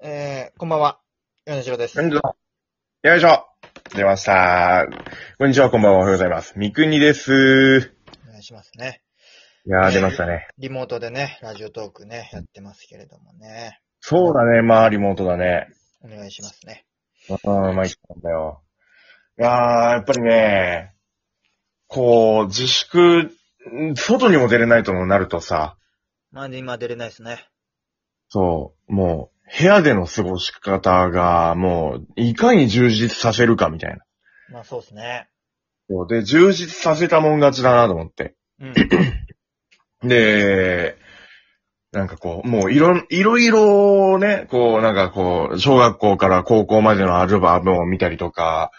[0.00, 1.00] えー、こんばんは。
[1.44, 1.96] 米城です。
[1.96, 2.36] こんにちは。
[3.02, 3.46] よいしょ。
[3.96, 4.86] 出ました。
[5.38, 6.52] こんにちは、こんばんは、おはようございます。
[6.56, 7.92] みくにです。
[8.28, 9.02] お願いしますね。
[9.66, 10.46] いやー、出ましたね。
[10.56, 13.80] リモートでね、ラジオトークね、やってますけれどもね。
[13.98, 15.66] そうだね、まあ、リモートだね。
[16.04, 16.86] お願いしますね。
[17.28, 18.62] うん、まあ、いったんだよ。
[19.36, 20.94] いやー、やっぱりね、
[21.88, 23.32] こう、自粛、
[23.72, 25.76] ん外にも出れないともなるとさ、
[26.30, 27.48] まあ、で今出れないですね。
[28.28, 34.04] そう、もう、部屋での過ごし方が、もう、いかに充実させるかみたいな。
[34.50, 35.28] まあ、そうですね。
[35.88, 38.34] そうで、充実させたもん勝ちだなと思って。
[38.60, 38.74] うん。
[40.08, 40.96] で、
[41.92, 48.70] なんかこう、もういろ、いろいろね、こう、なんかこう、小学校から高校までのアルバムを見たりとか、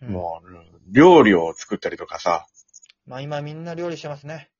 [0.00, 2.46] うんもう、料理を作ったりとかさ、
[3.06, 4.50] まあ、今みんな料理してますね。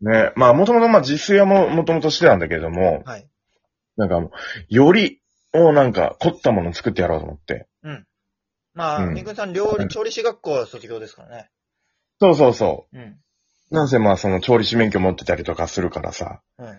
[0.00, 3.28] ね、まあ、もともとまあ、自炊はも、もともとしてたんだけれども、はい。
[4.00, 4.30] なんかもう、
[4.68, 5.20] より、
[5.52, 7.66] をなんか、凝ったものを作ってやろうと思って。
[7.82, 8.06] うん。
[8.74, 11.50] まあ、うんみくんさん料理、調理師学校卒業ですからね。
[12.20, 13.00] そうそうそうん。
[13.70, 13.74] う。
[13.74, 16.40] なんせまあ、その調理師免許持ってたりとかするからさ。
[16.58, 16.78] うん。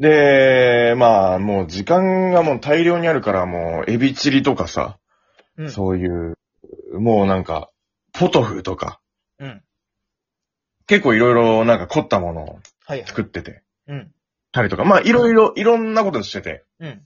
[0.00, 4.98] で、まあ、もう時間がもう大量にあるから、もう、エビチリとかさ、
[5.56, 5.70] うん。
[5.70, 6.36] そういう、
[6.92, 7.70] もうなんか、
[8.12, 9.00] ポトフとか、
[9.38, 9.62] うん。
[10.86, 13.06] 結構いろいろなんか凝ったものをはいはい。
[13.06, 14.12] 作ってて、うん。
[14.52, 16.64] たりとか、まあいろいろ、いろんなことしてて。
[16.80, 17.02] うん。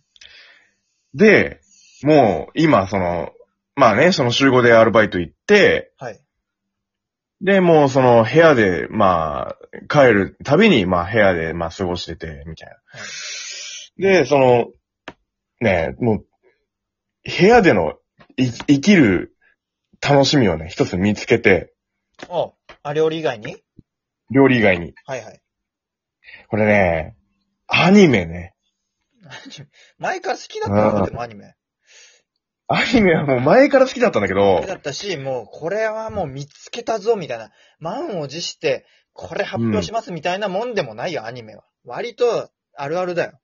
[1.14, 1.60] で、
[2.02, 3.30] もう今その、
[3.74, 6.20] まあね、その集合でアルバイト行って、はい。
[7.40, 9.56] で、もうその部屋で、まあ、
[9.88, 12.68] 帰るたびに、まあ部屋で、まあ過ごしてて、みたい
[13.98, 14.08] な。
[14.08, 14.66] で、その、
[15.60, 16.26] ね、もう、
[17.24, 17.94] 部屋での
[18.36, 19.36] い生きる
[20.00, 21.72] 楽しみをね、一つ見つけて、
[22.28, 23.56] おあ、料理以外に？
[24.30, 24.94] 料理以外に。
[25.06, 25.40] はいはい。
[26.48, 27.16] これね、
[27.74, 28.54] アニメね。
[29.98, 31.54] 前から好きだったのでもアニメ。
[32.68, 37.50] アニメはもう前から好きだったんだけど好き、だったし、もうこれはもう見つけたぞみたいな、
[37.80, 41.64] 満を持して、これ発表しますみたいなもんでもないよ、アニメは。
[41.84, 43.40] 割とあるあるだよ。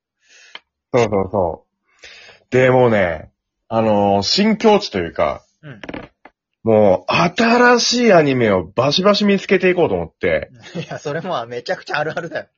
[0.92, 2.44] そうそうそう。
[2.50, 3.30] で、もうね、
[3.68, 5.80] あのー新境地というか、うん。
[6.62, 12.48] もう、新しいアニメをバシバシ見つけていこうと思って、 いや、それもめちゃくちゃあるあるだよ。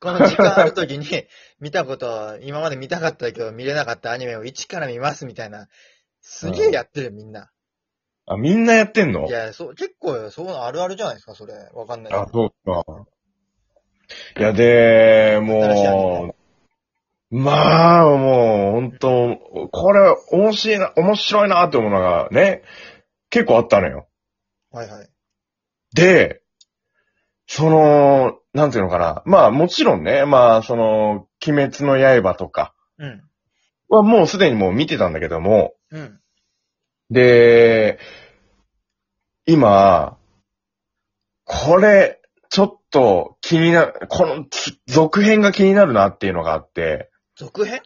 [0.00, 1.06] この時間ある時に
[1.60, 5.68] 見たこと、今まで見たかったけど見れなかったアニメを一から見ますみたいな。
[6.22, 7.50] すげえやってるよ、みんな。
[8.26, 9.26] あ、みんなやってんの？
[9.26, 11.54] いや、そう、結構、そうあるあるじゃないですか、それ。
[11.74, 12.84] わかんないあ、そうか。
[14.38, 16.34] いや、で、も
[17.30, 20.00] う、まあ、もう、本当これ、
[20.32, 22.62] 面白いな、面白いなって思うのがね、
[23.28, 24.08] 結構あったのよ。
[24.72, 25.08] はいはい。
[25.94, 26.39] で、
[27.52, 29.22] その、なんていうのかな。
[29.26, 33.22] まあ、もちろんね、まあ、その、鬼滅の刃とかうん。
[33.88, 36.20] はもうすでにもう見てたんだけども、うん。
[37.10, 37.98] で、
[39.46, 40.16] 今、
[41.44, 47.82] これ、ちょっと気になる、このつ続編が気になるなっていうのがあって、続編？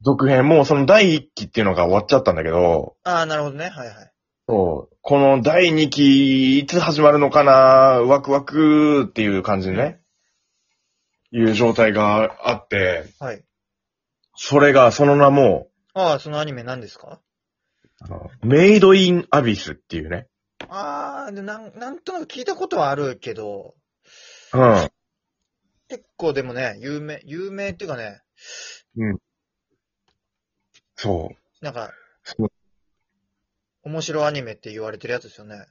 [0.00, 3.66] 続編、もうその第一期っていうのが終わっちゃったんだけど、ああ、なるほどね。
[3.66, 4.12] はいはい。
[4.48, 10.02] そう、この第二期、いつ始まるのかな、ワクワクっていう感じでね、
[11.32, 13.42] いう状態があって、はい。
[14.36, 17.22] それが、その名も、ああ、そのアニメ何ですか？
[18.02, 20.26] あのメイドインアビスっていうね。
[20.68, 23.76] ああ、でなん、なんとなく聞いたことはあるけど、
[24.52, 24.90] うん。
[25.88, 28.20] 結構でもね、有名、有名っていうかね、
[30.96, 31.30] そ
[31.62, 31.64] う。
[31.64, 32.52] なんかそう、
[33.88, 35.64] 面白アニメって言われてるやつですよね。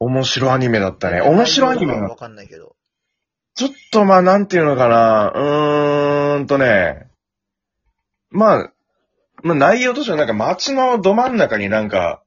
[0.00, 1.20] 面白アニメだったね。
[1.20, 2.74] 面白アニメわかんないけど。
[3.54, 5.32] ちょっとまあ、なんていうのかな。
[5.32, 7.06] うーんとね。
[8.30, 8.72] まあ、
[9.44, 12.22] まあ内容としてはなんか街のど真ん中になんか、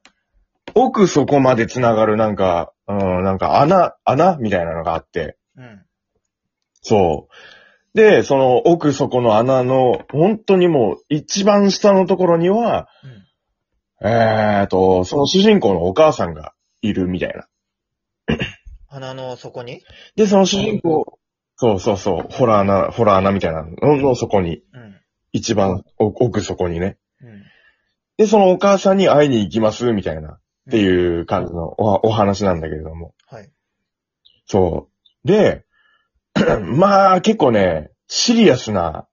[0.73, 5.37] 奥底まで繋がるなんか、うん、なんか穴、穴みたいなのがあって。
[5.57, 5.83] うん。
[6.81, 7.97] そう。
[7.97, 13.28] で、その奥底の穴の、本当にもう一番下のところには、うん。
[14.01, 17.47] えーと、その主人公のお母さんがいるみたいな。
[18.87, 19.83] 鼻の底に？
[20.15, 21.19] で、その主人公、
[21.55, 24.95] そうそうそう、ホラー穴、ホラー穴みたいなのの底に、うん。
[25.31, 26.97] 一番お奥底にね。
[27.21, 27.43] うん。
[28.17, 30.37] で、そのお母さんに会いに行きます、みたいな、っ
[30.71, 33.13] ていう感じのおお話なんだけれども。
[33.27, 33.51] はい。
[34.45, 34.89] そ
[35.25, 35.27] う。
[35.27, 35.65] で、
[36.63, 39.07] まあ、結構ね、シリアスな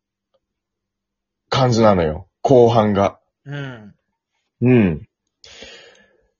[1.51, 2.29] 感じなのよ。
[2.43, 3.19] 後半が。
[3.45, 3.95] うん。
[4.61, 5.09] うん。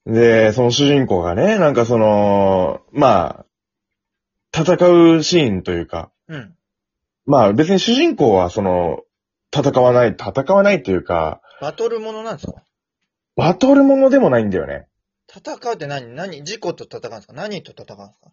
[0.05, 3.45] で、その主人公がね、なんかその、まあ、
[4.59, 4.73] 戦
[5.17, 6.55] うシーンというか、うん。
[7.25, 9.03] まあ別に主人公はその、
[9.55, 12.63] 戦わない、戦わないっていうか、バトルものなんですか？
[13.35, 14.87] バトルものでもないんだよね。
[15.29, 16.15] 戦うって何？
[16.15, 16.43] 何？
[16.43, 17.33] 事故と戦うんですか？
[17.33, 18.31] 何と戦うんですか？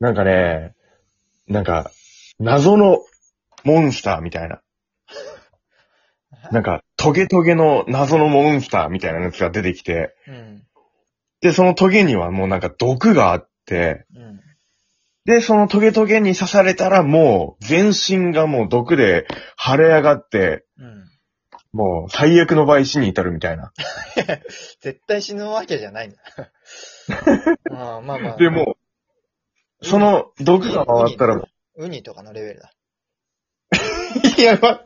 [0.00, 0.74] なんかね、
[1.48, 1.90] なんか、
[2.38, 3.00] 謎の
[3.64, 4.60] モンスターみたいな。
[6.52, 10.62] なんか、トゲトゲの謎のモンスターみたいなやつが出てきて、うん。
[11.40, 14.40] で、そのトゲにはもうなんか毒があって、うん。
[15.24, 19.26] で、そのトゲトゲに刺されたらもう全身がもう毒で
[19.58, 21.08] 腫れ上がって、うん。
[21.72, 23.72] もう最悪の場合死に至るみたいな。
[24.82, 26.18] 絶対死ぬわけじゃないんだ。
[27.70, 28.36] あ あまあまあ。
[28.36, 28.76] で、も
[29.80, 32.72] う、その毒が回ったらもウニとかのレベルだ。
[33.72, 33.76] う、
[34.40, 34.82] いや、ま、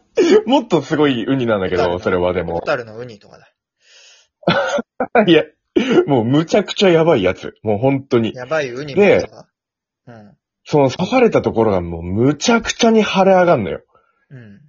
[0.46, 2.60] もっとすごいウニなんだけど、それはでホも。
[2.60, 3.48] タルのウニとかだ。
[5.26, 5.44] いや、
[6.06, 7.54] もうむちゃくちゃやばいやつ。
[7.62, 8.32] もう本当に。
[8.34, 9.48] やばいウニもですか？
[10.06, 10.36] うん。
[10.64, 13.82] その刺されたところがもうむちゃくちゃに腫れ上がんのよ。
[14.30, 14.60] うん。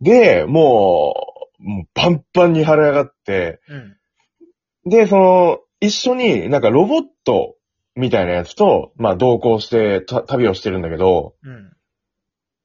[0.00, 1.14] で、も
[1.60, 4.90] う、もうパンパンに腫れ上がって、うん。
[4.90, 7.56] で、その、一緒になんかロボット
[7.94, 11.76] みたいなやつと、まあ同行してた旅をしてるんだけど、うん。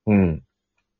[0.07, 0.43] うん。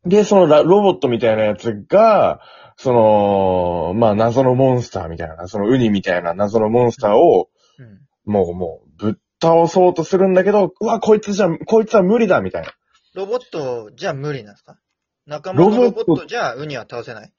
[0.06, 2.42] で、そのラロボットみたいなやつが、
[2.78, 8.32] その、まあ謎のモンスターみたいな、そのウニみたいな謎のモンスターを、うん。
[8.32, 12.72] もうもうぶっ倒そうとするんだけど、うわ、こいつじゃ、こいつは無理だみたいな。
[13.16, 14.78] ロボットじゃ無理なんですか？
[15.26, 17.34] 仲間のロロボットボットじゃウニは倒せない？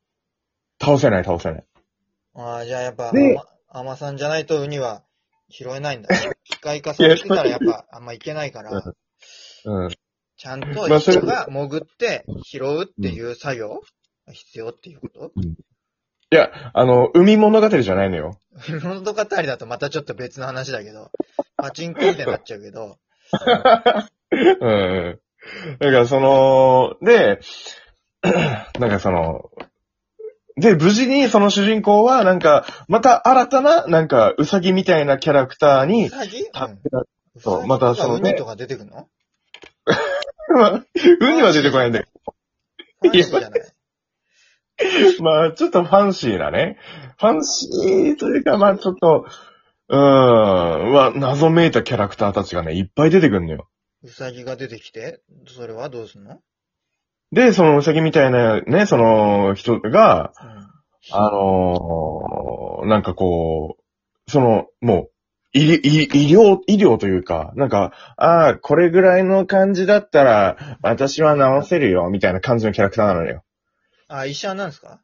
[0.82, 1.64] 倒せない倒せない。
[2.34, 5.02] ああ、じゃあやっぱ、でアマさんじゃないとウニは
[5.48, 6.08] 拾えないんだ。
[6.44, 8.82] 機械化されてたらやっぱあんまいけないから、
[9.64, 9.90] うん。
[10.40, 13.82] ちゃんと人が潜って拾うっていう作業
[14.26, 15.32] が必要っていうこと？
[16.32, 18.38] いや、あの、海物語じゃないのよ。
[18.82, 21.10] 物語だとまたちょっと別の話だけど、
[21.58, 22.96] パチンコみたいになっちゃうけど、
[24.30, 24.68] うん。
[24.70, 25.20] うん。
[25.78, 27.40] だからその、で、
[28.80, 29.50] なんかその、
[30.56, 36.46] で、無事にその主人公は、なんか、また新たな、なんか、ウサギみたいなキャラクターウに、サギ？
[36.50, 36.78] たうん。
[37.38, 38.30] そうまたそのね。
[38.30, 39.06] ウニとか出てくるの？
[40.48, 40.84] ま あ
[41.20, 42.08] ウニは出てこないんだけ
[43.02, 43.60] ファンシーじゃない。
[45.18, 46.78] ど、まあ、ちょっとファンシーなね。
[47.18, 49.26] ファンシーというか、まあ、ちょっと、
[49.88, 49.96] うー
[50.88, 53.68] ん、まあ、謎めいたキャラクターたちがね、いっぱい出てくるのよ。
[54.02, 56.40] ウサギが出てきて、それはどうすんの？
[57.32, 60.70] で、そのウサギみたいなね、その人が、うん。
[61.12, 65.10] あのーなんかこう、その、もう、
[65.52, 73.42] 医医医療、医療というか、なんか、ああ、これぐらいの感じだったら、私は治せるよ、みたいな感じのキャラクターなのよ。
[74.08, 75.00] あ、医者なんですか？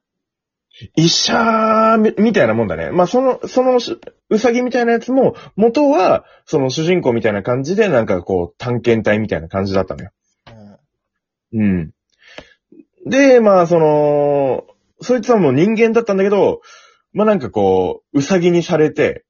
[0.94, 2.90] 医者みみたいなもんだね。
[2.90, 3.98] まあ、その、そのし、
[4.28, 10.10] うさぎみたいなやつも、元は、その主人公みたいな感じで、なんかこう、探検隊みたいな感じだったのよ。
[11.52, 11.60] うん。
[11.60, 11.94] うん。
[13.10, 14.64] で、まあ、その、
[15.00, 16.60] そいつはもう人間だったんだけど、
[17.12, 19.24] まあなんかこう、うさぎにされて、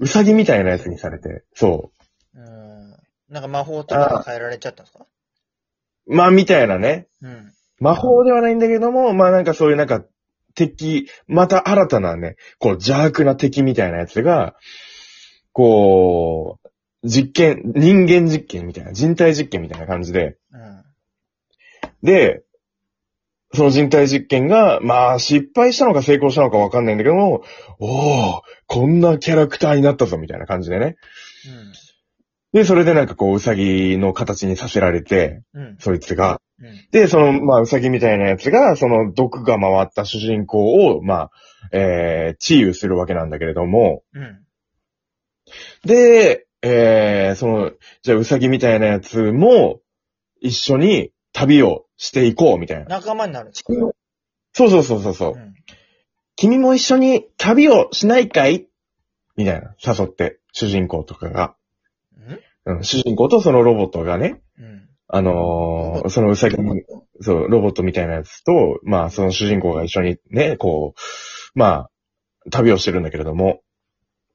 [0.00, 1.92] うさぎみたいなやつにされて、そ
[2.34, 2.90] うん。
[3.28, 5.06] なんか魔法とか変えられちゃったんですか？
[6.06, 6.16] う。
[6.16, 7.06] まあみたいなね。
[7.22, 7.52] うん。
[7.78, 10.04] 魔法ではないんだけども、まあなんかそういうなんか
[10.54, 14.56] 敵、また新たなね、こう邪悪な敵みたいなやつが、
[15.52, 16.68] こう、
[17.08, 20.84] 実験、人間実験みたいな、人体実験みたいな感じで、うん。
[22.02, 22.42] で、
[23.52, 27.42] その人体実験が、まあ、失敗したのか成功したのかわかんないんだけども、
[27.78, 27.86] お
[28.38, 30.96] おこんなキャラクターになったぞ、みたいな感じでね。
[32.52, 35.62] で、それでなんかこう、うさぎの形にさせられて、うん。
[35.62, 35.76] うん。
[35.78, 36.40] そいつが。
[36.60, 36.88] うん。
[36.90, 41.30] で、その、まあ、うさぎみたいなやつが、その毒が回った主人公を、まあ、
[41.72, 44.44] えー、治癒するわけなんだけれども、うん。
[45.84, 47.72] で、えー、その、
[48.02, 49.80] じゃあうさぎみたいなやつも、
[50.40, 52.86] 一緒に旅をしていこう、みたいな。
[52.86, 55.32] 仲間になるそうそうそうそうそう。
[55.32, 55.54] うん。
[56.34, 58.66] 君も一緒に旅をしないかい？
[59.36, 61.56] みたいな、誘って、主人公とかが。
[62.64, 64.88] うん、主人公とそのロボットがね、うん。
[65.08, 66.82] あのーそのうさぎに、
[67.20, 71.90] そう、ロボットみたいなやつと、まあ、その主人公が一緒にね、こう、まあ、
[72.50, 73.60] 旅をしてるんだけれども、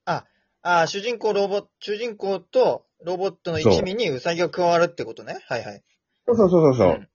[0.05, 0.25] あ
[0.61, 5.39] あ、主人公ロボ、主人公とロボットの一味にウサギが加わるってことね？
[5.47, 5.83] はいはい。
[6.27, 6.87] そうそうそうそう。
[6.89, 7.07] うん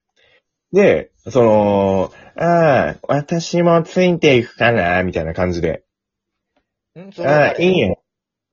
[0.73, 5.85] で、その、ああ、私もついていくかな、みたいな感じで。
[6.99, 7.13] ん？
[7.13, 8.03] それはああ、いいよ。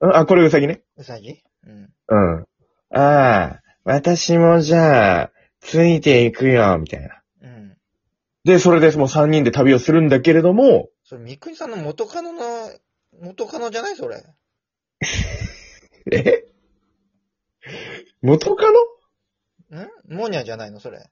[0.00, 0.16] うん？
[0.16, 0.82] あ、これうさぎね。
[0.96, 1.90] ウサギうん。
[2.08, 2.46] うん。
[2.90, 7.22] ああ、私もじゃあ、ついていくよ、みたいな。
[7.42, 7.76] うん。
[8.44, 12.42] で、それでもう3人で旅をするんだけれども、それ、三国さんの元カノの、
[13.20, 13.96] 元カノじゃない？
[13.96, 14.22] それ。
[16.12, 16.44] え？
[18.22, 19.82] 元カノ？
[19.82, 19.88] ん？
[20.16, 20.80] モニャじゃないの？
[20.80, 21.08] それ。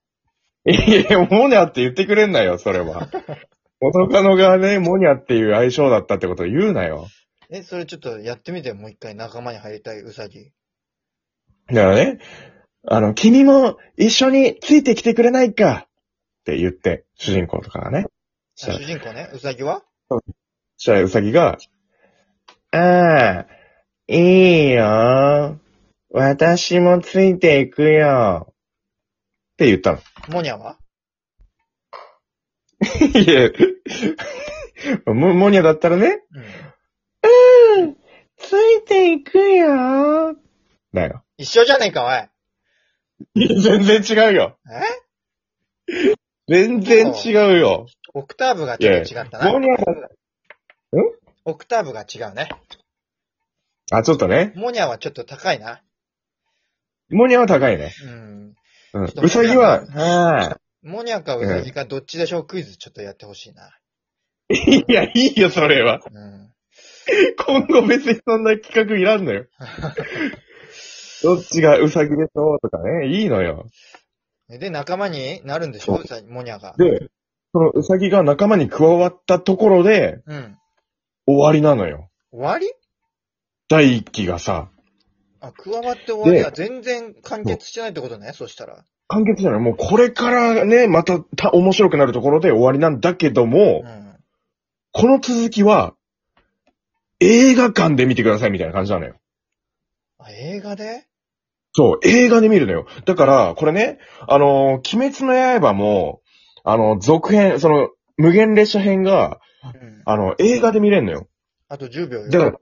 [0.67, 3.09] いや、モニャって言ってくれんなよ、それは。
[3.81, 7.07] 元カノがね、モニャっていう相性だったってことを言うなよ。
[7.51, 10.53] え、それちょっとやってみてよ、もう一回仲間に入りたいウサギ。
[11.69, 12.19] だからね、
[12.89, 18.07] あの、君も一緒についてきてくれないかって言って、主人公とかがね。
[18.07, 19.83] あ主人公ね、ウサギは？
[20.09, 20.21] そ
[20.79, 21.59] したらウサギが、
[22.73, 23.47] ああ、
[24.09, 25.59] いいよ。
[26.11, 28.53] 私もついていくよ。
[29.57, 29.99] って言ったの。
[30.29, 30.77] モニャは？
[33.15, 33.51] いや、
[35.07, 37.83] モモニャだったらね、うん。
[37.83, 37.97] うん、
[38.37, 40.37] ついていくよ。
[40.93, 41.25] だよ。
[41.39, 43.47] 一緒じゃねえか、おい。
[43.47, 44.59] いや全然違うよ。
[45.89, 46.15] え？
[46.49, 47.87] 全然違うよ。
[48.13, 49.53] オクターブがちょっと違ったな。
[49.53, 50.11] モニャだ
[51.47, 52.51] オクターブが違うね。
[53.91, 54.53] あ、ちょっとね。
[54.55, 55.81] モニャはちょっと高いな。
[57.09, 57.95] モニャは高いね。
[58.05, 58.55] うん。
[59.01, 59.15] うんちょっ。
[59.15, 60.61] とウサギは、ああ。
[60.83, 63.71] モニャかウサギかどっちでしょうクイズちょっとやってほしいな。
[64.55, 66.01] いや、いいよ、それは。
[66.13, 66.53] うん。
[67.47, 69.47] 今後別にそんな企画いらんのよ。
[71.23, 73.67] どっちがウサギでしょうとかね、いいのよ。
[74.49, 75.97] で、仲間になるんでしょ？
[75.97, 76.75] ウサギ、モニャが。
[76.79, 77.09] で、
[77.53, 80.57] そのウサギが仲間に加わったところでうん。
[81.27, 82.11] 終わりなのよ。
[82.31, 82.73] 終わり？
[83.69, 84.71] 第一期がさ、
[85.49, 88.85] あ、加わって終わりでは全然完結してないってことね、そしたら。
[89.09, 89.61] 完結じゃない。
[89.61, 94.17] もうこれからね、またた面白くなるところで終わりなんだけども、うん。
[94.93, 95.95] この続きは、
[97.21, 99.17] 映画館で見てくださいみたいな感じなのよ。
[100.19, 101.07] あ、映画で？
[101.73, 102.87] そう、映画で見るのよ。
[103.05, 106.23] だから、これね、あのー鬼滅の刃も、
[106.65, 110.03] あの、続編、その、無限列車編が、うん。
[110.05, 111.29] あの、映画で見れんのよ。
[111.69, 112.31] あと10秒よ。
[112.31, 112.59] だから、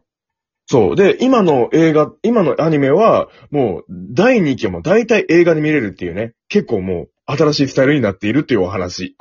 [0.66, 0.96] そう。
[0.96, 9.12] で、今の映画、今のアニメは、もう、第2期も大体映画で見れるっていうね、結構もう、新しいスタイルになっているっていうお話。